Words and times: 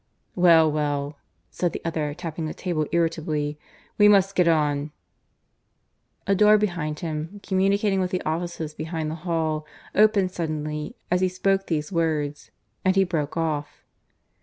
"Well, 0.33 0.71
well," 0.71 1.17
said 1.51 1.73
the 1.73 1.81
other, 1.85 2.15
tapping 2.15 2.47
the 2.47 2.55
table 2.55 2.87
irritably. 2.91 3.59
"We 3.99 4.07
must 4.07 4.33
get 4.33 4.47
on" 4.47 4.91
A 6.25 6.33
door 6.33 6.57
behind 6.57 7.01
him, 7.01 7.39
communicating 7.43 7.99
with 7.99 8.09
the 8.09 8.23
offices 8.23 8.73
behind 8.73 9.11
the 9.11 9.23
hall, 9.29 9.67
opened 9.93 10.31
suddenly 10.31 10.95
as 11.11 11.21
he 11.21 11.29
spoke 11.29 11.67
these 11.67 11.91
words, 11.91 12.49
and 12.83 12.95
he 12.95 13.03
broke 13.03 13.37
off. 13.37 13.83